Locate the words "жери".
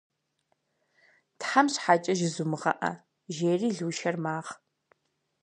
3.35-3.69